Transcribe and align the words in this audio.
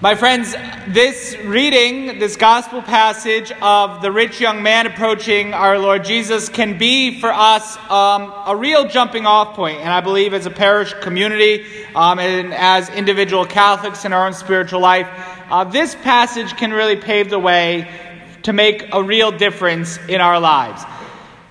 My 0.00 0.14
friends, 0.14 0.52
this 0.86 1.36
reading, 1.42 2.20
this 2.20 2.36
gospel 2.36 2.82
passage 2.82 3.50
of 3.60 4.00
the 4.00 4.12
rich 4.12 4.40
young 4.40 4.62
man 4.62 4.86
approaching 4.86 5.52
our 5.52 5.76
Lord 5.76 6.04
Jesus 6.04 6.48
can 6.48 6.78
be 6.78 7.18
for 7.18 7.32
us 7.32 7.76
um, 7.90 8.32
a 8.46 8.54
real 8.54 8.86
jumping 8.86 9.26
off 9.26 9.56
point. 9.56 9.56
point, 9.56 9.80
and 9.80 9.92
I 9.92 10.00
believe 10.00 10.34
as 10.34 10.46
a 10.46 10.52
parish 10.52 10.94
community 11.00 11.66
um, 11.96 12.20
and 12.20 12.54
as 12.54 12.88
individual 12.90 13.44
Catholics 13.44 14.04
in 14.04 14.12
our 14.12 14.24
own 14.24 14.34
spiritual 14.34 14.78
life, 14.78 15.08
uh, 15.50 15.64
this 15.64 15.96
passage 15.96 16.56
can 16.56 16.72
really 16.72 16.94
pave 16.94 17.28
the 17.28 17.40
way 17.40 17.90
to 18.44 18.52
make 18.52 18.90
a 18.92 19.02
real 19.02 19.32
difference 19.32 19.98
in 20.08 20.20
our 20.20 20.38
lives. 20.38 20.80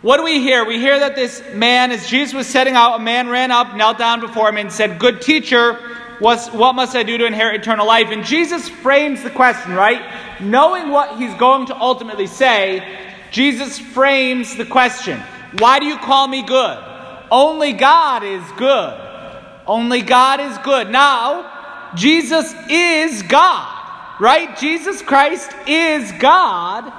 What 0.02 0.18
do 0.20 0.24
we 0.24 0.40
hear? 0.40 0.64
We 0.64 0.80
hear 0.80 0.98
that 0.98 1.18
this 1.18 1.44
man, 1.54 1.92
as 1.92 2.08
Jesus 2.08 2.34
was 2.34 2.48
setting 2.48 2.76
out, 2.76 2.96
a 2.96 3.04
man 3.04 3.28
ran 3.28 3.52
up, 3.52 3.76
knelt 3.76 3.98
down 3.98 4.22
before 4.22 4.48
him, 4.48 4.56
and 4.56 4.72
said, 4.72 5.00
Good 5.00 5.22
teacher, 5.22 5.97
What's, 6.20 6.50
what 6.52 6.74
must 6.74 6.96
I 6.96 7.04
do 7.04 7.18
to 7.18 7.26
inherit 7.26 7.62
eternal 7.62 7.86
life? 7.86 8.08
And 8.10 8.26
Jesus 8.26 8.68
frames 8.68 9.22
the 9.22 9.30
question, 9.30 9.74
right? 9.74 10.42
Knowing 10.42 10.90
what 10.90 11.18
he's 11.18 11.34
going 11.36 11.68
to 11.68 11.80
ultimately 11.80 12.28
say, 12.28 13.08
Jesus 13.32 13.78
frames 13.78 14.56
the 14.56 14.66
question 14.66 15.20
Why 15.60 15.80
do 15.80 15.86
you 15.86 15.98
call 15.98 16.28
me 16.28 16.42
good? 16.42 16.84
Only 17.30 17.74
God 17.74 18.24
is 18.24 18.44
good. 18.54 19.04
Only 19.68 20.02
God 20.02 20.40
is 20.40 20.58
good. 20.60 20.90
Now, 20.90 21.92
Jesus 21.96 22.54
is 22.70 23.22
God, 23.24 24.20
right? 24.20 24.58
Jesus 24.58 25.02
Christ 25.02 25.52
is 25.68 26.12
God. 26.14 26.92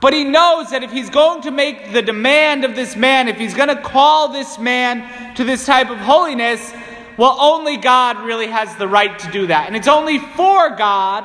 But 0.00 0.12
he 0.12 0.24
knows 0.24 0.70
that 0.70 0.82
if 0.82 0.90
he's 0.90 1.10
going 1.10 1.42
to 1.42 1.52
make 1.52 1.92
the 1.92 2.02
demand 2.02 2.64
of 2.64 2.74
this 2.74 2.96
man, 2.96 3.28
if 3.28 3.38
he's 3.38 3.54
going 3.54 3.68
to 3.68 3.80
call 3.80 4.28
this 4.28 4.58
man 4.58 5.34
to 5.36 5.44
this 5.44 5.64
type 5.64 5.90
of 5.90 5.98
holiness, 5.98 6.72
well, 7.22 7.36
only 7.38 7.76
God 7.76 8.24
really 8.26 8.48
has 8.48 8.74
the 8.74 8.88
right 8.88 9.16
to 9.16 9.30
do 9.30 9.46
that. 9.46 9.68
And 9.68 9.76
it's 9.76 9.86
only 9.86 10.18
for 10.18 10.70
God 10.70 11.22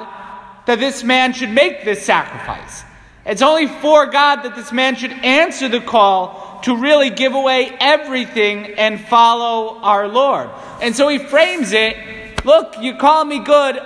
that 0.68 0.78
this 0.78 1.04
man 1.04 1.34
should 1.34 1.50
make 1.50 1.86
this 1.86 2.06
sacrifice. 2.06 2.84
It's 3.26 3.42
only 3.42 3.66
for 3.66 4.06
God 4.06 4.44
that 4.44 4.56
this 4.56 4.72
man 4.72 4.96
should 4.96 5.12
answer 5.12 5.68
the 5.68 5.82
call 5.82 6.60
to 6.66 6.78
really 6.78 7.10
give 7.10 7.34
away 7.34 7.76
everything 7.80 8.76
and 8.78 9.02
follow 9.02 9.80
our 9.80 10.08
Lord. 10.08 10.52
And 10.84 10.96
so 10.96 11.08
he 11.08 11.18
frames 11.18 11.72
it 11.72 12.46
look, 12.46 12.76
you 12.80 12.98
call 12.98 13.26
me 13.26 13.40
good, 13.40 13.80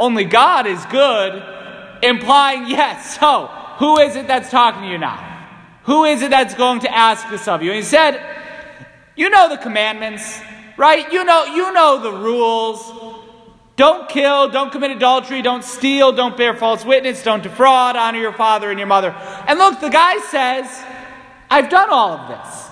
only 0.00 0.24
God 0.24 0.66
is 0.66 0.82
good, 0.86 1.34
implying 2.02 2.66
yes. 2.66 3.18
So, 3.20 3.48
who 3.76 3.98
is 3.98 4.16
it 4.16 4.26
that's 4.26 4.50
talking 4.50 4.84
to 4.84 4.88
you 4.88 4.96
now? 4.96 5.50
Who 5.82 6.06
is 6.06 6.22
it 6.22 6.30
that's 6.30 6.54
going 6.54 6.80
to 6.80 6.90
ask 6.90 7.28
this 7.28 7.46
of 7.46 7.62
you? 7.62 7.72
And 7.72 7.76
he 7.76 7.84
said, 7.84 8.24
You 9.16 9.28
know 9.28 9.50
the 9.50 9.58
commandments 9.58 10.40
right? 10.78 11.12
You 11.12 11.24
know, 11.24 11.44
you 11.44 11.70
know 11.72 12.00
the 12.00 12.12
rules. 12.12 12.90
Don't 13.76 14.08
kill, 14.08 14.48
don't 14.48 14.72
commit 14.72 14.90
adultery, 14.90 15.42
don't 15.42 15.62
steal, 15.62 16.12
don't 16.12 16.36
bear 16.36 16.54
false 16.54 16.84
witness, 16.84 17.22
don't 17.22 17.42
defraud, 17.42 17.94
honor 17.94 18.18
your 18.18 18.32
father 18.32 18.70
and 18.70 18.78
your 18.78 18.88
mother. 18.88 19.10
And 19.46 19.58
look, 19.58 19.80
the 19.80 19.90
guy 19.90 20.18
says, 20.18 20.66
I've 21.50 21.68
done 21.68 21.90
all 21.90 22.12
of 22.12 22.28
this. 22.28 22.68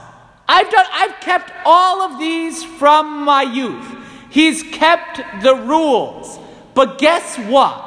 I've 0.49 0.71
done 0.71 0.87
I've 0.93 1.21
kept 1.21 1.53
all 1.65 2.03
of 2.03 2.19
these 2.19 2.65
from 2.65 3.25
my 3.25 3.43
youth. 3.43 3.87
He's 4.31 4.63
kept 4.63 5.43
the 5.43 5.55
rules. 5.55 6.39
But 6.75 6.99
guess 6.99 7.37
what? 7.39 7.83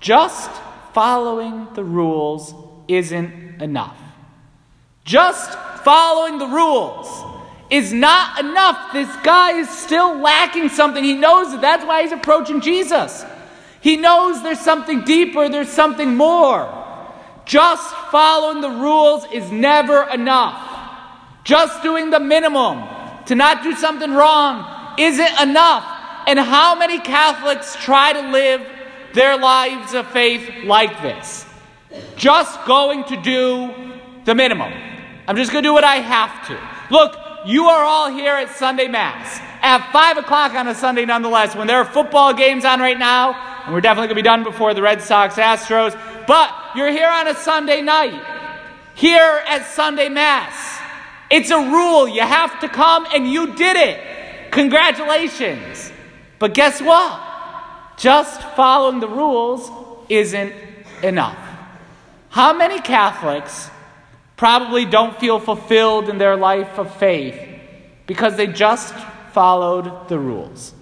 Just 0.00 0.50
following 0.92 1.68
the 1.74 1.84
rules 1.84 2.54
isn't 2.88 3.62
enough. 3.62 3.98
Just 5.04 5.52
following 5.82 6.38
the 6.38 6.46
rules 6.46 7.31
is 7.72 7.90
not 7.90 8.38
enough. 8.38 8.92
This 8.92 9.08
guy 9.24 9.52
is 9.52 9.68
still 9.70 10.18
lacking 10.18 10.68
something. 10.68 11.02
He 11.02 11.14
knows 11.14 11.54
it. 11.54 11.62
That's 11.62 11.84
why 11.86 12.02
he's 12.02 12.12
approaching 12.12 12.60
Jesus. 12.60 13.24
He 13.80 13.96
knows 13.96 14.42
there's 14.42 14.60
something 14.60 15.04
deeper, 15.04 15.48
there's 15.48 15.70
something 15.70 16.14
more. 16.14 16.68
Just 17.46 17.88
following 18.12 18.60
the 18.60 18.70
rules 18.70 19.24
is 19.32 19.50
never 19.50 20.02
enough. 20.10 20.68
Just 21.44 21.82
doing 21.82 22.10
the 22.10 22.20
minimum 22.20 22.84
to 23.24 23.34
not 23.34 23.62
do 23.62 23.74
something 23.74 24.12
wrong 24.12 24.94
isn't 24.98 25.40
enough. 25.40 25.84
And 26.26 26.38
how 26.38 26.76
many 26.76 27.00
Catholics 27.00 27.74
try 27.82 28.12
to 28.12 28.30
live 28.30 28.60
their 29.14 29.38
lives 29.38 29.94
of 29.94 30.06
faith 30.08 30.48
like 30.64 31.00
this? 31.00 31.46
Just 32.16 32.64
going 32.66 33.04
to 33.04 33.16
do 33.22 33.74
the 34.26 34.34
minimum. 34.34 34.72
I'm 35.26 35.36
just 35.36 35.50
going 35.50 35.64
to 35.64 35.68
do 35.68 35.72
what 35.72 35.84
I 35.84 35.96
have 35.96 36.46
to. 36.48 36.58
Look, 36.94 37.16
you 37.46 37.68
are 37.68 37.84
all 37.84 38.10
here 38.10 38.34
at 38.34 38.50
Sunday 38.56 38.88
Mass 38.88 39.40
at 39.62 39.92
5 39.92 40.18
o'clock 40.18 40.54
on 40.54 40.68
a 40.68 40.74
Sunday, 40.74 41.04
nonetheless, 41.04 41.54
when 41.54 41.66
there 41.66 41.78
are 41.78 41.84
football 41.84 42.34
games 42.34 42.64
on 42.64 42.80
right 42.80 42.98
now, 42.98 43.32
and 43.64 43.72
we're 43.72 43.80
definitely 43.80 44.08
going 44.08 44.16
to 44.16 44.22
be 44.22 44.22
done 44.22 44.42
before 44.44 44.74
the 44.74 44.82
Red 44.82 45.00
Sox 45.00 45.36
Astros, 45.36 45.98
but 46.26 46.52
you're 46.74 46.90
here 46.90 47.08
on 47.08 47.28
a 47.28 47.34
Sunday 47.34 47.80
night, 47.80 48.20
here 48.94 49.42
at 49.46 49.66
Sunday 49.66 50.08
Mass. 50.08 50.80
It's 51.30 51.50
a 51.50 51.58
rule. 51.58 52.06
You 52.06 52.20
have 52.20 52.60
to 52.60 52.68
come, 52.68 53.06
and 53.14 53.26
you 53.26 53.54
did 53.54 53.76
it. 53.76 54.52
Congratulations. 54.52 55.90
But 56.38 56.52
guess 56.52 56.82
what? 56.82 57.22
Just 57.96 58.42
following 58.54 59.00
the 59.00 59.08
rules 59.08 59.70
isn't 60.08 60.52
enough. 61.02 61.38
How 62.28 62.52
many 62.52 62.80
Catholics 62.80 63.70
probably 64.42 64.84
don't 64.84 65.20
feel 65.20 65.38
fulfilled 65.38 66.08
in 66.08 66.18
their 66.18 66.34
life 66.34 66.76
of 66.76 66.92
faith 66.96 67.40
because 68.08 68.36
they 68.36 68.48
just 68.48 68.92
followed 69.32 70.08
the 70.08 70.18
rules. 70.18 70.74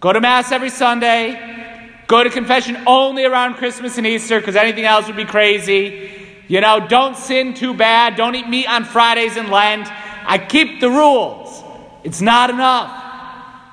Go 0.00 0.12
to 0.12 0.20
Mass 0.20 0.50
every 0.50 0.68
Sunday, 0.68 1.92
go 2.08 2.24
to 2.24 2.28
confession 2.28 2.76
only 2.88 3.24
around 3.24 3.54
Christmas 3.54 3.98
and 3.98 4.04
Easter 4.04 4.40
because 4.40 4.56
anything 4.56 4.84
else 4.84 5.06
would 5.06 5.14
be 5.14 5.24
crazy. 5.24 6.10
You 6.48 6.60
know, 6.60 6.88
don't 6.88 7.16
sin 7.16 7.54
too 7.54 7.72
bad, 7.72 8.16
don't 8.16 8.34
eat 8.34 8.48
meat 8.48 8.66
on 8.66 8.84
Fridays 8.84 9.36
in 9.36 9.48
Lent. 9.48 9.86
I 10.26 10.36
keep 10.36 10.80
the 10.80 10.90
rules. 10.90 11.62
It's 12.02 12.20
not 12.20 12.50
enough. 12.50 12.90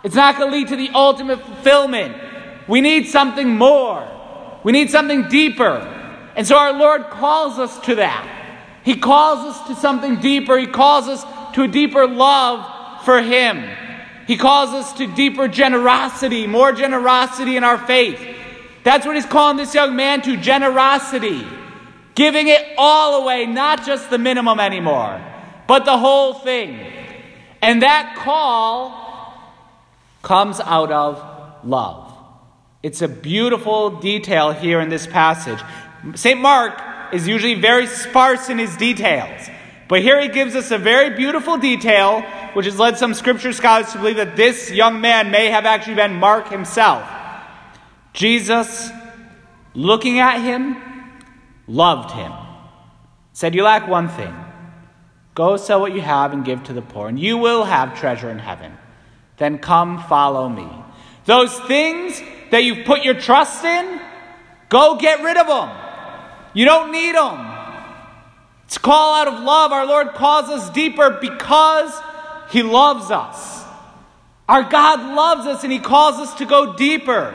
It's 0.03 0.13
not 0.13 0.37
going 0.37 0.51
to 0.51 0.55
lead 0.55 0.67
to 0.67 0.75
the 0.75 0.91
ultimate 0.93 1.41
fulfillment. 1.41 2.15
We 2.67 2.79
need 2.79 3.07
something 3.07 3.57
more. 3.57 4.07
We 4.63 4.71
need 4.71 4.91
something 4.91 5.29
deeper. 5.29 5.77
And 6.35 6.45
so 6.45 6.55
our 6.59 6.73
Lord 6.73 7.09
calls 7.09 7.57
us 7.57 7.79
to 7.87 7.95
that. 7.95 8.37
He 8.83 8.95
calls 8.95 9.55
us 9.55 9.67
to 9.67 9.75
something 9.75 10.19
deeper. 10.19 10.57
He 10.57 10.67
calls 10.67 11.07
us 11.07 11.23
to 11.55 11.63
a 11.63 11.67
deeper 11.67 12.07
love 12.07 13.03
for 13.03 13.21
Him. 13.21 13.69
He 14.27 14.37
calls 14.37 14.69
us 14.69 14.93
to 14.93 15.07
deeper 15.07 15.47
generosity, 15.47 16.47
more 16.47 16.71
generosity 16.71 17.57
in 17.57 17.63
our 17.63 17.77
faith. 17.77 18.19
That's 18.83 19.05
what 19.05 19.15
He's 19.15 19.25
calling 19.25 19.57
this 19.57 19.75
young 19.75 19.95
man 19.95 20.21
to 20.23 20.37
generosity. 20.37 21.45
Giving 22.15 22.47
it 22.47 22.61
all 22.77 23.23
away, 23.23 23.45
not 23.45 23.85
just 23.85 24.09
the 24.09 24.17
minimum 24.17 24.59
anymore, 24.59 25.21
but 25.67 25.85
the 25.85 25.97
whole 25.97 26.33
thing. 26.33 26.79
And 27.61 27.83
that 27.83 28.15
call 28.17 29.01
comes 30.21 30.59
out 30.59 30.91
of 30.91 31.23
love. 31.63 32.11
It's 32.83 33.01
a 33.01 33.07
beautiful 33.07 33.99
detail 33.99 34.51
here 34.51 34.79
in 34.79 34.89
this 34.89 35.05
passage. 35.05 35.59
St. 36.15 36.39
Mark 36.39 36.81
is 37.13 37.27
usually 37.27 37.55
very 37.55 37.87
sparse 37.87 38.49
in 38.49 38.57
his 38.57 38.75
details. 38.77 39.49
But 39.87 40.01
here 40.01 40.21
he 40.21 40.29
gives 40.29 40.55
us 40.55 40.71
a 40.71 40.77
very 40.77 41.17
beautiful 41.17 41.57
detail, 41.57 42.21
which 42.53 42.65
has 42.65 42.79
led 42.79 42.97
some 42.97 43.13
scripture 43.13 43.51
scholars 43.51 43.91
to 43.91 43.97
believe 43.97 44.15
that 44.15 44.37
this 44.37 44.71
young 44.71 45.01
man 45.01 45.31
may 45.31 45.49
have 45.49 45.65
actually 45.65 45.95
been 45.95 46.15
Mark 46.15 46.47
himself. 46.47 47.05
Jesus, 48.13 48.89
looking 49.73 50.19
at 50.19 50.39
him, 50.39 50.77
loved 51.67 52.11
him. 52.11 52.31
Said, 53.33 53.53
You 53.53 53.63
lack 53.63 53.87
one 53.87 54.07
thing. 54.07 54.33
Go 55.35 55.57
sell 55.57 55.81
what 55.81 55.93
you 55.93 56.01
have 56.01 56.33
and 56.33 56.45
give 56.45 56.63
to 56.63 56.73
the 56.73 56.81
poor, 56.81 57.07
and 57.07 57.19
you 57.19 57.37
will 57.37 57.63
have 57.65 57.99
treasure 57.99 58.29
in 58.29 58.39
heaven. 58.39 58.77
Then 59.37 59.57
come 59.57 60.03
follow 60.03 60.47
me. 60.47 60.69
Those 61.25 61.57
things 61.61 62.21
that 62.51 62.63
you've 62.63 62.85
put 62.85 63.03
your 63.03 63.15
trust 63.15 63.63
in, 63.65 63.99
go 64.69 64.97
get 64.97 65.21
rid 65.23 65.35
of 65.35 65.47
them. 65.47 65.80
You 66.53 66.65
don't 66.65 66.91
need 66.91 67.15
them. 67.15 67.57
It's 68.65 68.77
call 68.77 69.15
out 69.15 69.27
of 69.27 69.43
love. 69.43 69.71
Our 69.71 69.85
Lord 69.85 70.09
calls 70.13 70.49
us 70.49 70.69
deeper 70.69 71.17
because 71.21 71.93
He 72.49 72.63
loves 72.63 73.11
us. 73.11 73.63
Our 74.47 74.63
God 74.63 74.99
loves 75.15 75.47
us 75.47 75.63
and 75.63 75.71
He 75.71 75.79
calls 75.79 76.15
us 76.15 76.33
to 76.35 76.45
go 76.45 76.75
deeper. 76.75 77.33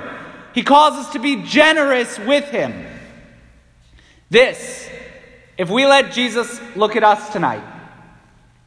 He 0.55 0.63
calls 0.63 0.95
us 0.95 1.13
to 1.13 1.19
be 1.19 1.43
generous 1.43 2.19
with 2.19 2.45
Him. 2.47 2.87
This, 4.31 4.89
if 5.57 5.71
we 5.71 5.87
let 5.87 6.13
Jesus 6.13 6.61
look 6.75 6.97
at 6.97 7.05
us 7.05 7.33
tonight 7.33 7.65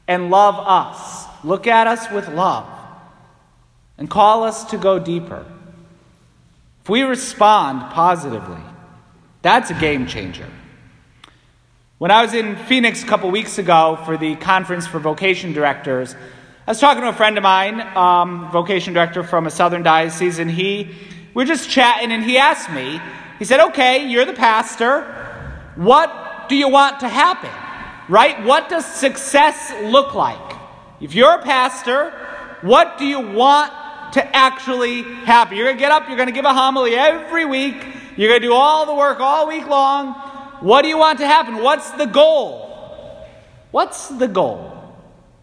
and 0.07 0.29
love 0.29 0.55
us, 0.57 1.25
look 1.43 1.67
at 1.67 1.87
us 1.87 2.09
with 2.11 2.27
love, 2.29 2.67
and 3.97 4.09
call 4.09 4.43
us 4.43 4.65
to 4.65 4.77
go 4.77 4.97
deeper, 4.97 5.45
if 6.81 6.89
we 6.89 7.01
respond 7.03 7.91
positively, 7.91 8.61
that's 9.41 9.69
a 9.69 9.73
game 9.73 10.05
changer. 10.05 10.47
When 11.97 12.11
I 12.11 12.21
was 12.21 12.33
in 12.33 12.55
Phoenix 12.55 13.03
a 13.03 13.07
couple 13.07 13.29
weeks 13.31 13.57
ago 13.57 13.99
for 14.05 14.17
the 14.17 14.35
conference 14.35 14.87
for 14.87 14.99
vocation 14.99 15.53
directors, 15.53 16.15
I 16.67 16.71
was 16.71 16.79
talking 16.79 17.01
to 17.01 17.09
a 17.09 17.13
friend 17.13 17.37
of 17.37 17.43
mine, 17.43 17.81
um, 17.97 18.51
vocation 18.51 18.93
director 18.93 19.23
from 19.23 19.47
a 19.47 19.49
southern 19.49 19.83
diocese, 19.83 20.39
and 20.39 20.51
he, 20.51 20.83
we 20.83 20.93
we're 21.33 21.45
just 21.45 21.69
chatting, 21.69 22.11
and 22.11 22.23
he 22.23 22.37
asked 22.37 22.71
me, 22.71 23.01
he 23.37 23.45
said, 23.45 23.59
Okay, 23.69 24.07
you're 24.07 24.25
the 24.25 24.33
pastor. 24.33 25.03
What 25.75 26.47
do 26.49 26.55
you 26.55 26.67
want 26.67 26.99
to 26.99 27.07
happen? 27.07 27.49
Right? 28.07 28.43
What 28.43 28.69
does 28.69 28.85
success 28.85 29.73
look 29.83 30.13
like? 30.13 30.57
If 30.99 31.15
you're 31.15 31.33
a 31.33 31.41
pastor, 31.41 32.11
what 32.61 32.97
do 32.97 33.05
you 33.05 33.19
want 33.19 33.71
to 34.13 34.35
actually 34.35 35.03
happen? 35.03 35.55
You're 35.55 35.67
going 35.67 35.77
to 35.77 35.79
get 35.79 35.91
up, 35.91 36.07
you're 36.07 36.17
going 36.17 36.27
to 36.27 36.33
give 36.33 36.45
a 36.45 36.53
homily 36.53 36.95
every 36.95 37.45
week, 37.45 37.75
you're 38.19 38.29
going 38.29 38.41
to 38.41 38.47
do 38.47 38.53
all 38.53 38.85
the 38.85 38.93
work 38.93 39.19
all 39.19 39.47
week 39.47 39.67
long. 39.67 40.13
What 40.59 40.81
do 40.81 40.89
you 40.89 40.97
want 40.97 41.19
to 41.19 41.27
happen? 41.27 41.63
What's 41.63 41.89
the 41.91 42.05
goal? 42.05 42.67
What's 43.71 44.09
the 44.09 44.27
goal? 44.27 44.75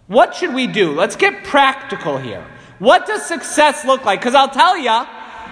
What 0.09 0.35
should 0.35 0.55
we 0.55 0.67
do? 0.67 0.93
Let's 0.93 1.17
get 1.17 1.45
practical 1.45 2.19
here. 2.19 2.47
What 2.79 3.07
does 3.07 3.25
success 3.25 3.85
look 3.85 4.05
like? 4.05 4.21
Because 4.21 4.35
I'll 4.35 4.51
tell 4.51 4.77
you, 4.77 5.07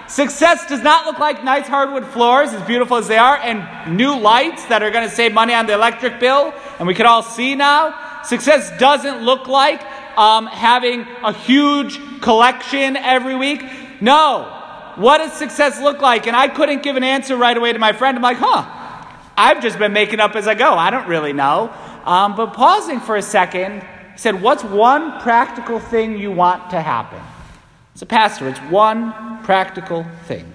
Success 0.07 0.67
does 0.67 0.83
not 0.83 1.07
look 1.07 1.17
like 1.17 1.43
nice 1.43 1.67
hardwood 1.67 2.05
floors, 2.05 2.53
as 2.53 2.61
beautiful 2.67 2.97
as 2.97 3.07
they 3.07 3.17
are, 3.17 3.37
and 3.37 3.97
new 3.97 4.15
lights 4.15 4.63
that 4.67 4.83
are 4.83 4.91
going 4.91 5.09
to 5.09 5.13
save 5.13 5.33
money 5.33 5.53
on 5.53 5.65
the 5.65 5.73
electric 5.73 6.19
bill, 6.19 6.53
and 6.77 6.87
we 6.87 6.93
can 6.93 7.07
all 7.07 7.23
see 7.23 7.55
now. 7.55 8.21
Success 8.23 8.71
doesn't 8.77 9.23
look 9.23 9.47
like 9.47 9.81
um, 10.15 10.45
having 10.45 11.07
a 11.23 11.33
huge 11.33 11.99
collection 12.21 12.95
every 12.97 13.35
week. 13.35 13.63
No. 13.99 14.54
What 14.95 15.17
does 15.17 15.33
success 15.33 15.79
look 15.81 16.01
like? 16.01 16.27
And 16.27 16.35
I 16.35 16.47
couldn't 16.47 16.83
give 16.83 16.95
an 16.95 17.03
answer 17.03 17.35
right 17.35 17.55
away 17.55 17.73
to 17.73 17.79
my 17.79 17.93
friend. 17.93 18.17
I'm 18.17 18.23
like, 18.23 18.37
huh, 18.37 18.65
I've 19.37 19.61
just 19.61 19.77
been 19.77 19.93
making 19.93 20.19
up 20.19 20.35
as 20.35 20.47
I 20.47 20.55
go. 20.55 20.73
I 20.73 20.89
don't 20.89 21.07
really 21.07 21.33
know. 21.33 21.73
Um, 22.05 22.35
but 22.35 22.53
pausing 22.53 22.99
for 22.99 23.15
a 23.15 23.21
second, 23.21 23.81
he 23.81 24.17
said, 24.17 24.41
What's 24.41 24.63
one 24.63 25.19
practical 25.19 25.79
thing 25.79 26.17
you 26.17 26.31
want 26.31 26.69
to 26.69 26.81
happen? 26.81 27.21
As 27.95 28.01
a 28.01 28.05
pastor, 28.05 28.47
it's 28.47 28.59
one 28.59 29.43
practical 29.43 30.05
thing. 30.25 30.51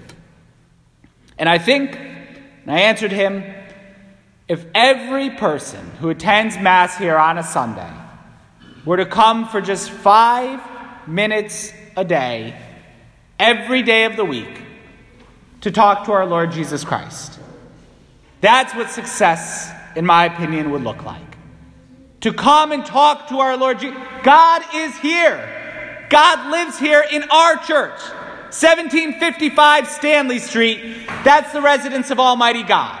And 1.37 1.49
I 1.49 1.57
think, 1.57 1.95
and 1.95 2.71
I 2.71 2.81
answered 2.81 3.11
him, 3.11 3.43
if 4.47 4.65
every 4.75 5.29
person 5.29 5.79
who 5.99 6.09
attends 6.09 6.57
Mass 6.57 6.97
here 6.97 7.17
on 7.17 7.37
a 7.37 7.43
Sunday 7.43 7.91
were 8.85 8.97
to 8.97 9.05
come 9.05 9.47
for 9.47 9.61
just 9.61 9.89
five 9.89 10.59
minutes 11.07 11.73
a 11.95 12.03
day, 12.03 12.59
every 13.41 13.81
day 13.81 14.05
of 14.05 14.15
the 14.15 14.23
week, 14.23 14.61
to 15.61 15.71
talk 15.71 16.05
to 16.05 16.11
our 16.11 16.25
Lord 16.25 16.51
Jesus 16.51 16.83
Christ, 16.83 17.39
that's 18.39 18.73
what 18.73 18.89
success, 18.89 19.71
in 19.95 20.05
my 20.05 20.25
opinion, 20.25 20.71
would 20.71 20.83
look 20.83 21.03
like. 21.03 21.37
To 22.21 22.31
come 22.31 22.71
and 22.71 22.85
talk 22.85 23.29
to 23.29 23.39
our 23.39 23.57
Lord 23.57 23.79
Jesus. 23.79 23.99
God 24.23 24.63
is 24.75 24.95
here. 24.99 26.07
God 26.09 26.51
lives 26.51 26.77
here 26.77 27.03
in 27.11 27.23
our 27.23 27.57
church. 27.57 27.99
1755 28.51 29.87
Stanley 29.87 30.39
Street. 30.39 31.07
That's 31.23 31.51
the 31.53 31.61
residence 31.61 32.11
of 32.11 32.19
Almighty 32.19 32.63
God. 32.63 32.97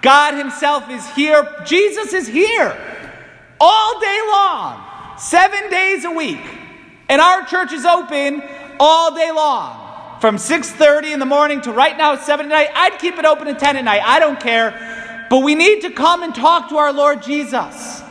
God 0.00 0.34
Himself 0.34 0.88
is 0.90 1.08
here. 1.10 1.46
Jesus 1.66 2.12
is 2.12 2.26
here 2.28 2.76
all 3.60 4.00
day 4.00 4.20
long, 4.30 4.84
seven 5.18 5.70
days 5.70 6.04
a 6.04 6.10
week. 6.10 6.40
And 7.08 7.20
our 7.20 7.44
church 7.44 7.72
is 7.72 7.84
open 7.84 8.42
all 8.78 9.14
day 9.14 9.30
long. 9.32 10.18
From 10.20 10.36
6:30 10.38 11.12
in 11.12 11.18
the 11.18 11.26
morning 11.26 11.60
to 11.62 11.72
right 11.72 11.96
now 11.96 12.16
7 12.16 12.46
at 12.46 12.48
night. 12.48 12.70
I'd 12.74 12.98
keep 12.98 13.18
it 13.18 13.24
open 13.24 13.48
at 13.48 13.58
10 13.58 13.76
at 13.76 13.84
night. 13.84 14.02
I 14.04 14.18
don't 14.18 14.40
care. 14.40 15.26
But 15.28 15.40
we 15.40 15.54
need 15.54 15.82
to 15.82 15.90
come 15.90 16.22
and 16.22 16.34
talk 16.34 16.68
to 16.70 16.78
our 16.78 16.92
Lord 16.92 17.22
Jesus. 17.22 18.02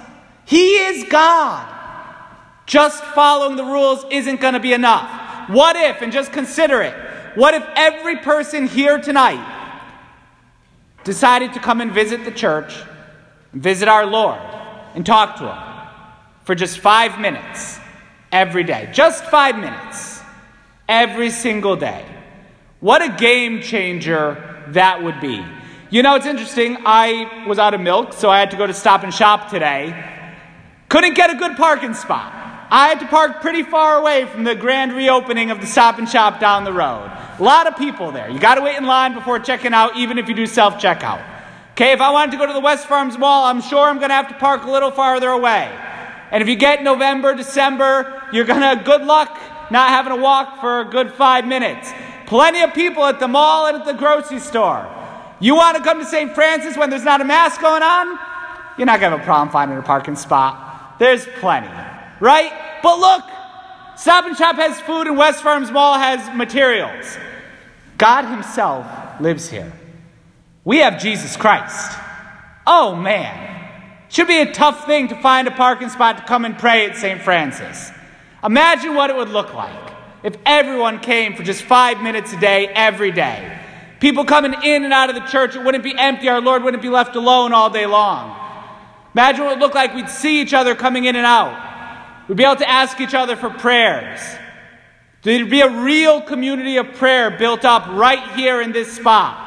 He 0.46 0.76
is 0.76 1.06
God. 1.10 1.72
Just 2.66 3.04
following 3.04 3.56
the 3.56 3.64
rules 3.64 4.06
isn't 4.12 4.42
going 4.42 4.54
to 4.54 4.60
be 4.60 4.74
enough. 4.74 5.50
What 5.50 5.76
if, 5.76 6.02
and 6.02 6.12
just 6.12 6.32
consider 6.32 6.82
it, 6.82 6.94
what 7.36 7.54
if 7.54 7.64
every 7.76 8.18
person 8.18 8.68
here 8.68 9.00
tonight 9.00 9.54
decided 11.04 11.54
to 11.54 11.60
come 11.60 11.82
and 11.82 11.92
visit 11.92 12.26
the 12.26 12.32
church, 12.32 12.74
visit 13.54 13.88
our 13.88 14.06
Lord, 14.06 14.40
and 14.96 15.06
talk 15.06 15.38
to 15.38 15.52
Him 15.52 15.64
for 16.44 16.56
just 16.56 16.80
five 16.80 17.20
minutes 17.20 17.80
every 18.32 18.64
day? 18.64 18.90
Just 18.92 19.26
five 19.26 19.58
minutes 19.58 20.15
every 20.88 21.30
single 21.30 21.76
day. 21.76 22.06
What 22.80 23.02
a 23.02 23.10
game 23.10 23.62
changer 23.62 24.64
that 24.70 25.04
would 25.04 25.20
be. 25.20 25.44
You 25.90 26.04
know, 26.04 26.16
it's 26.16 26.26
interesting. 26.26 26.78
I 26.86 27.46
was 27.48 27.60
out 27.60 27.74
of 27.74 27.82
milk, 27.82 28.14
so 28.14 28.30
I 28.30 28.40
had 28.40 28.52
to 28.52 28.58
go 28.58 28.68
to 28.68 28.74
Stop 28.74 29.04
and 29.04 29.14
Shop 29.14 29.50
today. 29.50 30.14
Couldn't 30.90 31.16
get 31.16 31.30
a 31.30 31.36
good 31.36 31.56
parking 31.58 31.94
spot. 31.94 32.34
I 32.70 32.88
had 32.88 33.00
to 33.00 33.08
park 33.08 33.42
pretty 33.42 33.64
far 33.64 33.98
away 33.98 34.26
from 34.26 34.44
the 34.44 34.56
grand 34.56 34.94
reopening 34.94 35.52
of 35.52 35.62
the 35.62 35.68
stop 35.68 36.00
and 36.00 36.10
shop 36.10 36.40
down 36.40 36.64
the 36.64 36.74
road. 36.74 37.12
A 37.40 37.44
lot 37.44 37.68
of 37.68 37.78
people 37.78 38.12
there. 38.12 38.30
You 38.30 38.40
got 38.40 38.56
to 38.56 38.62
wait 38.62 38.78
in 38.78 38.86
line 38.86 39.14
before 39.14 39.40
checking 39.40 39.74
out, 39.74 39.96
even 39.98 40.18
if 40.18 40.28
you 40.28 40.36
do 40.36 40.48
self 40.48 40.76
checkout. 40.76 41.24
Okay, 41.72 41.92
if 41.92 42.02
I 42.02 42.12
wanted 42.12 42.32
to 42.32 42.38
go 42.38 42.48
to 42.48 42.54
the 42.54 42.60
West 42.60 42.88
Farms 42.88 43.18
Mall, 43.18 43.46
I'm 43.46 43.62
sure 43.62 43.88
I'm 43.88 43.98
going 43.98 44.10
to 44.10 44.16
have 44.16 44.30
to 44.30 44.36
park 44.36 44.64
a 44.64 44.72
little 44.72 44.92
farther 44.92 45.30
away. 45.30 45.72
And 46.32 46.42
if 46.42 46.50
you 46.50 46.56
get 46.56 46.84
November, 46.84 47.36
December, 47.36 48.24
you're 48.32 48.46
going 48.46 48.62
to, 48.62 48.84
good 48.84 49.04
luck 49.04 49.38
not 49.72 49.90
having 49.90 50.16
to 50.16 50.22
walk 50.22 50.60
for 50.60 50.82
a 50.82 50.86
good 50.86 51.12
five 51.14 51.46
minutes. 51.46 51.92
Plenty 52.26 52.62
of 52.62 52.74
people 52.74 53.06
at 53.06 53.20
the 53.20 53.28
mall 53.28 53.68
and 53.68 53.78
at 53.78 53.86
the 53.86 53.94
grocery 53.94 54.40
store. 54.40 54.90
You 55.40 55.56
want 55.56 55.78
to 55.78 55.84
come 55.84 56.00
to 56.00 56.06
St. 56.06 56.34
Francis 56.34 56.78
when 56.78 56.90
there's 56.90 57.04
not 57.04 57.22
a 57.22 57.26
mass 57.26 57.58
going 57.58 57.84
on? 57.84 58.18
You're 58.78 58.86
not 58.86 59.00
going 59.00 59.12
to 59.12 59.18
have 59.18 59.22
a 59.22 59.24
problem 59.26 59.50
finding 59.50 59.78
a 59.78 59.82
parking 59.82 60.16
spot. 60.16 60.98
There's 61.00 61.26
plenty 61.40 61.70
right? 62.20 62.52
But 62.82 63.00
look, 63.00 63.24
Stop 63.98 64.26
and 64.26 64.36
Shop 64.36 64.56
has 64.58 64.80
food 64.82 65.08
and 65.08 65.18
West 65.18 65.42
Farms 65.42 65.72
Mall 65.72 65.98
has 65.98 66.36
materials. 66.36 67.18
God 67.98 68.26
Himself 68.26 68.86
lives 69.22 69.50
here. 69.50 69.72
We 70.64 70.80
have 70.80 71.02
Jesus 71.02 71.38
Christ. 71.38 71.98
Oh 72.68 72.96
man. 72.96 73.54
Should 74.10 74.28
be 74.28 74.40
a 74.42 74.52
tough 74.52 74.86
thing 74.86 75.08
to 75.10 75.22
find 75.22 75.48
a 75.48 75.52
parking 75.52 75.90
spot 75.90 76.18
to 76.18 76.24
come 76.24 76.46
and 76.46 76.58
pray 76.58 76.86
at 76.86 76.96
St. 76.96 77.22
Francis. 77.22 77.92
Imagine 78.46 78.94
what 78.94 79.10
it 79.10 79.16
would 79.16 79.30
look 79.30 79.54
like 79.54 79.94
if 80.24 80.38
everyone 80.46 81.00
came 81.00 81.36
for 81.36 81.44
just 81.44 81.64
five 81.64 82.02
minutes 82.02 82.34
a 82.34 82.40
day, 82.40 82.68
every 82.68 83.12
day. 83.12 83.60
People 84.00 84.26
coming 84.26 84.54
in 84.64 84.84
and 84.84 84.94
out 84.94 85.10
of 85.10 85.16
the 85.16 85.26
church, 85.28 85.56
it 85.56 85.64
wouldn't 85.64 85.84
be 85.84 85.98
empty. 85.98 86.30
Our 86.30 86.42
Lord 86.42 86.64
wouldn't 86.64 86.84
be 86.84 86.90
left 86.90 87.16
alone 87.16 87.54
all 87.54 87.70
day 87.70 87.86
long. 87.86 88.40
Imagine 89.14 89.46
what 89.46 89.54
it 89.54 89.56
would 89.56 89.64
look 89.64 89.74
like 89.74 89.96
we'd 89.96 90.10
see 90.10 90.42
each 90.42 90.54
other 90.54 90.76
coming 90.76 91.06
in 91.06 91.16
and 91.16 91.26
out. 91.26 92.28
We'd 92.28 92.38
be 92.38 92.44
able 92.44 92.58
to 92.58 92.70
ask 92.70 93.00
each 93.00 93.14
other 93.14 93.36
for 93.36 93.50
prayers. 93.50 94.20
There'd 95.24 95.50
be 95.50 95.62
a 95.62 95.82
real 95.82 96.22
community 96.22 96.78
of 96.78 96.94
prayer 96.94 97.32
built 97.32 97.66
up 97.66 97.88
right 97.88 98.36
here 98.36 98.62
in 98.62 98.74
this 98.74 98.96
spot. 98.96 99.42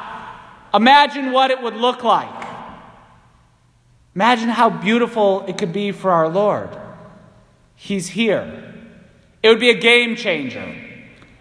Imagine 0.73 1.31
what 1.31 1.51
it 1.51 1.61
would 1.61 1.75
look 1.75 2.03
like. 2.03 2.47
Imagine 4.13 4.49
how 4.49 4.69
beautiful 4.69 5.45
it 5.47 5.57
could 5.57 5.71
be 5.71 5.91
for 5.91 6.11
our 6.11 6.27
Lord. 6.27 6.69
He's 7.75 8.09
here. 8.09 8.68
It 9.41 9.49
would 9.49 9.59
be 9.59 9.69
a 9.69 9.79
game 9.79 10.15
changer. 10.15 10.75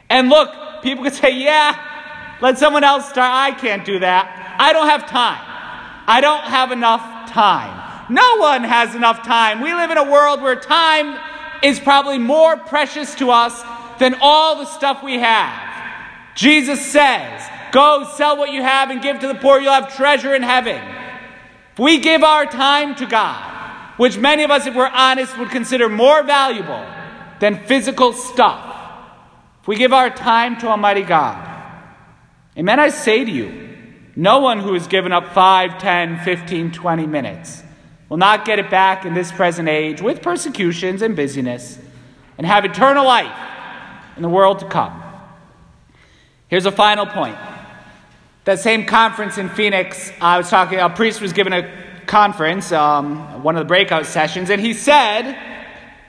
And 0.09 0.29
look, 0.29 0.51
people 0.83 1.05
could 1.05 1.15
say, 1.15 1.37
yeah, 1.37 2.37
let 2.41 2.59
someone 2.59 2.85
else 2.85 3.09
start. 3.09 3.33
I 3.33 3.59
can't 3.59 3.85
do 3.85 3.99
that. 3.99 4.57
I 4.59 4.73
don't 4.73 4.89
have 4.89 5.09
time. 5.09 5.43
I 6.07 6.21
don't 6.21 6.45
have 6.45 6.73
enough 6.73 7.31
time. 7.31 8.07
No 8.11 8.37
one 8.37 8.65
has 8.65 8.95
enough 8.95 9.23
time. 9.23 9.61
We 9.61 9.75
live 9.75 9.91
in 9.91 9.99
a 9.99 10.11
world 10.11 10.41
where 10.41 10.57
time 10.57 11.19
is 11.63 11.79
probably 11.79 12.19
more 12.19 12.57
precious 12.57 13.15
to 13.17 13.31
us 13.31 13.63
than 13.99 14.17
all 14.21 14.57
the 14.57 14.65
stuff 14.65 15.03
we 15.03 15.19
have. 15.19 15.67
Jesus 16.35 16.85
says, 16.87 17.43
Go 17.73 18.09
sell 18.17 18.39
what 18.39 18.51
you 18.53 18.63
have 18.63 18.91
and 18.91 19.03
give 19.03 19.21
to 19.21 19.27
the 19.27 19.35
poor, 19.35 19.61
you'll 19.61 19.73
have 19.73 19.95
treasure 19.95 20.35
in 20.35 20.43
heaven. 20.43 20.81
If 21.73 21.79
we 21.79 21.99
give 21.99 22.23
our 22.23 22.47
time 22.47 22.95
to 22.95 23.07
God, 23.07 23.45
which 23.99 24.17
many 24.17 24.45
of 24.45 24.51
us, 24.51 24.67
if 24.67 24.75
we're 24.75 24.87
honest, 24.87 25.37
would 25.37 25.51
consider 25.51 25.89
more 25.89 26.23
valuable 26.23 26.87
than 27.41 27.65
physical 27.67 28.13
stuff, 28.13 28.75
if 29.61 29.69
we 29.69 29.77
give 29.77 29.93
our 29.93 30.11
time 30.11 30.59
to 30.61 30.69
Almighty 30.69 31.03
God, 31.03 31.37
amen, 32.57 32.81
I 32.81 32.89
say 32.89 33.25
to 33.25 33.31
you, 33.31 33.69
no 34.17 34.41
one 34.41 34.59
who 34.59 34.75
has 34.75 34.87
given 34.89 35.13
up 35.13 35.33
5, 35.33 35.79
10, 35.79 36.21
15, 36.21 36.73
20 36.73 37.07
minutes 37.07 37.63
will 38.09 38.17
not 38.17 38.45
get 38.45 38.59
it 38.59 38.71
back 38.71 39.05
in 39.05 39.15
this 39.15 39.31
present 39.31 39.69
age 39.69 40.01
with 40.01 40.23
persecutions 40.23 41.03
and 41.03 41.15
busyness, 41.15 41.79
and 42.37 42.47
have 42.47 42.65
eternal 42.65 43.05
life 43.05 43.37
in 44.17 44.23
the 44.23 44.29
world 44.29 44.61
to 44.61 44.67
come. 44.67 45.03
Here's 46.49 46.67
a 46.67 46.73
final 46.73 47.05
point. 47.05 47.37
That 48.45 48.59
same 48.61 48.87
conference 48.87 49.37
in 49.37 49.51
Phoenix, 49.51 50.11
I 50.21 50.39
was 50.39 50.49
talking, 50.49 50.79
a 50.79 50.89
priest 50.89 51.21
was 51.21 51.33
given 51.33 51.53
a 51.53 51.71
conference, 52.07 52.73
um, 52.73 53.43
one 53.43 53.57
of 53.57 53.61
the 53.61 53.69
breakout 53.69 54.07
sessions, 54.07 54.49
and 54.49 54.61
he 54.61 54.73
said 54.73 55.37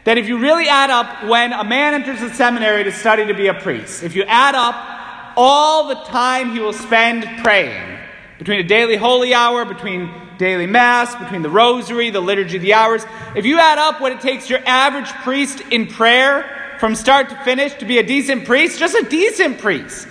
that 0.06 0.18
if 0.18 0.28
you 0.28 0.40
really 0.40 0.68
add 0.68 0.90
up 0.90 1.26
when 1.26 1.54
a 1.54 1.64
man 1.64 1.94
enters 1.94 2.20
the 2.20 2.34
seminary 2.34 2.84
to 2.84 2.92
study 2.92 3.26
to 3.28 3.34
be 3.34 3.48
a 3.48 3.54
priest, 3.54 4.04
if 4.04 4.16
you 4.16 4.24
add 4.24 4.56
up 4.56 5.34
all 5.36 5.88
the 5.88 5.96
time 5.96 6.52
he 6.52 6.60
will 6.60 6.74
spend 6.74 7.26
praying, 7.44 7.98
between 8.38 8.60
a 8.60 8.64
daily 8.64 8.96
holy 8.96 9.34
hour, 9.34 9.66
between 9.66 10.10
daily 10.38 10.66
mass, 10.66 11.14
between 11.18 11.42
the 11.42 11.50
rosary, 11.50 12.10
the 12.10 12.22
liturgy 12.22 12.58
the 12.58 12.74
hours, 12.74 13.06
if 13.36 13.46
you 13.46 13.60
add 13.60 13.78
up 13.78 14.00
what 14.00 14.14
it 14.14 14.22
takes 14.22 14.50
your 14.50 14.60
average 14.66 15.10
priest 15.24 15.62
in 15.72 15.86
prayer 15.86 16.78
from 16.80 16.96
start 16.96 17.30
to 17.30 17.36
finish 17.44 17.74
to 17.76 17.86
be 17.86 17.98
a 17.98 18.04
decent 18.04 18.46
priest, 18.46 18.80
just 18.80 18.96
a 18.96 19.04
decent 19.10 19.60
priest, 19.60 20.08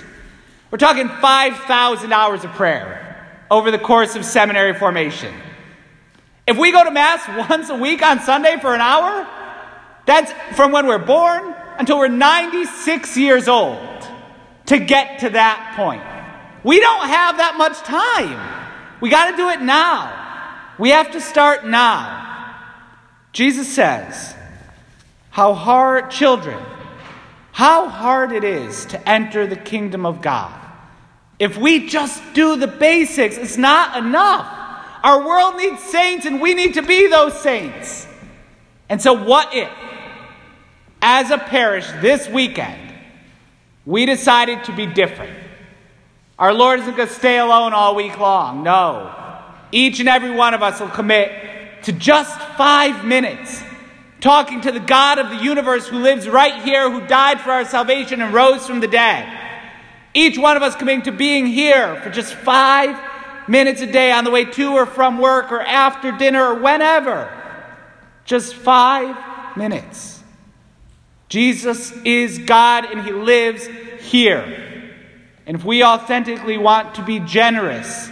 We're 0.71 0.77
talking 0.77 1.09
5,000 1.09 2.13
hours 2.13 2.45
of 2.45 2.51
prayer 2.53 3.27
over 3.51 3.71
the 3.71 3.79
course 3.79 4.17
of 4.17 4.25
seminary 4.25 4.75
formation. 4.75 5.35
If 6.47 6.59
we 6.59 6.73
go 6.73 6.85
to 6.85 6.91
Mass 6.91 7.27
once 7.51 7.71
a 7.71 7.75
week 7.75 8.03
on 8.03 8.21
Sunday 8.21 8.59
for 8.61 8.75
an 8.75 8.83
hour, 8.83 9.27
that's 10.09 10.33
from 10.57 10.73
when 10.73 10.87
we're 10.87 10.97
born 10.97 11.55
until 11.79 11.99
we're 11.99 12.09
96 12.09 13.19
years 13.19 13.47
old 13.47 14.09
to 14.65 14.79
get 14.79 15.19
to 15.19 15.29
that 15.29 15.75
point. 15.77 16.03
We 16.65 16.81
don't 16.81 17.07
have 17.07 17.37
that 17.37 17.57
much 17.59 17.77
time. 17.81 18.65
We 19.03 19.11
got 19.11 19.33
to 19.33 19.37
do 19.37 19.51
it 19.51 19.61
now. 19.61 20.73
We 20.79 20.91
have 20.91 21.11
to 21.13 21.21
start 21.21 21.67
now. 21.67 22.57
Jesus 23.35 23.71
says, 23.71 24.35
How 25.29 25.53
hard, 25.53 26.11
children, 26.11 26.59
how 27.53 27.91
hard 27.91 28.33
it 28.33 28.45
is 28.45 28.87
to 28.87 29.09
enter 29.09 29.47
the 29.47 29.57
kingdom 29.57 30.07
of 30.07 30.23
God. 30.23 30.59
If 31.39 31.59
we 31.59 31.87
just 31.87 32.23
do 32.33 32.57
the 32.57 32.67
basics, 32.67 33.37
it's 33.37 33.59
not 33.59 33.99
enough. 33.99 34.47
Our 35.03 35.23
world 35.27 35.57
needs 35.57 35.83
saints, 35.83 36.25
and 36.25 36.41
we 36.41 36.55
need 36.55 36.75
to 36.75 36.83
be 36.83 37.09
those 37.09 37.39
saints. 37.43 38.07
And 38.89 39.03
so, 39.03 39.13
what 39.13 39.55
if, 39.55 39.69
as 41.01 41.31
a 41.31 41.39
parish 41.39 41.87
this 42.01 42.29
weekend, 42.29 42.95
we 43.87 44.07
decided 44.07 44.65
to 44.65 44.73
be 44.75 44.87
different? 44.87 45.37
Our 46.39 46.55
Lord 46.55 46.81
isn't 46.81 46.97
going 46.97 47.09
to 47.09 47.15
stay 47.15 47.39
alone 47.39 47.73
all 47.73 47.95
week 47.95 48.19
long. 48.19 48.63
No. 48.63 49.15
Each 49.73 50.01
and 50.01 50.09
every 50.09 50.31
one 50.31 50.55
of 50.55 50.63
us 50.63 50.81
will 50.81 50.89
commit 50.89 51.83
to 51.85 51.93
just 51.93 52.39
five 52.57 53.05
minutes 53.05 53.63
talking 54.21 54.61
to 54.63 54.73
the 54.73 54.81
God 54.81 55.19
of 55.19 55.31
the 55.31 55.37
universe 55.37 55.87
who 55.87 55.99
lives 55.99 56.29
right 56.29 56.63
here, 56.63 56.91
who 56.91 57.07
died 57.07 57.41
for 57.41 57.51
our 57.51 57.65
salvation 57.65 58.21
and 58.21 58.35
rose 58.35 58.67
from 58.67 58.81
the 58.81 58.89
dead. 58.89 59.29
Each 60.15 60.37
one 60.39 60.57
of 60.57 60.63
us 60.63 60.75
committing 60.75 61.03
to 61.03 61.13
being 61.13 61.47
here 61.47 62.01
for 62.03 62.11
just 62.11 62.35
five 62.35 62.99
minutes 63.49 63.81
a 63.81 63.87
day 63.87 64.11
on 64.11 64.25
the 64.25 64.31
way 64.31 64.45
to 64.45 64.73
or 64.73 64.87
from 64.87 65.19
work 65.19 65.53
or 65.53 65.61
after 65.61 66.13
dinner 66.13 66.45
or 66.45 66.55
whenever. 66.57 67.33
Just 68.25 68.55
five 68.55 69.57
minutes. 69.57 70.18
Jesus 71.29 71.93
is 72.05 72.39
God 72.39 72.87
and 72.87 73.03
He 73.03 73.13
lives 73.13 73.67
here. 74.01 74.65
And 75.47 75.57
if 75.57 75.65
we 75.65 75.83
authentically 75.83 76.59
want 76.59 76.97
to 76.97 77.03
be 77.03 77.21
generous, 77.21 78.11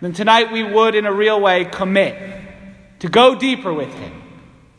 then 0.00 0.12
tonight 0.12 0.52
we 0.52 0.62
would, 0.62 0.94
in 0.94 1.06
a 1.06 1.12
real 1.12 1.40
way, 1.40 1.64
commit 1.64 2.16
to 3.00 3.08
go 3.08 3.34
deeper 3.34 3.72
with 3.72 3.92
Him, 3.92 4.22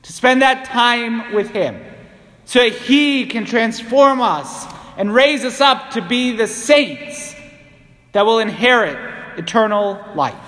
to 0.03 0.13
spend 0.13 0.41
that 0.41 0.65
time 0.65 1.33
with 1.33 1.51
Him, 1.51 1.83
so 2.45 2.59
that 2.59 2.73
He 2.73 3.25
can 3.25 3.45
transform 3.45 4.21
us 4.21 4.65
and 4.97 5.13
raise 5.13 5.45
us 5.45 5.61
up 5.61 5.91
to 5.91 6.01
be 6.01 6.35
the 6.35 6.47
saints 6.47 7.35
that 8.13 8.25
will 8.25 8.39
inherit 8.39 8.97
eternal 9.37 10.03
life. 10.15 10.46